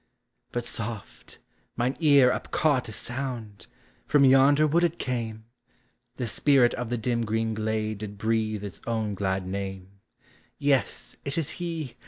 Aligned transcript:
But 0.51 0.65
soft! 0.65 1.37
mine 1.75 1.95
ear 1.99 2.31
upcaught 2.31 2.87
a 2.87 2.91
sound,— 2.91 3.67
from 4.07 4.25
yonder 4.25 4.65
wood 4.65 4.83
it 4.83 4.97
came! 4.97 5.45
The 6.15 6.25
spirit 6.25 6.73
of 6.73 6.89
the 6.89 6.97
dim 6.97 7.23
green 7.23 7.53
glade 7.53 7.99
did 7.99 8.17
breathe 8.17 8.63
his 8.63 8.81
own 8.87 9.13
glad 9.13 9.45
name;— 9.45 9.99
Yes, 10.57 11.17
it 11.23 11.37
is 11.37 11.51
he! 11.51 11.97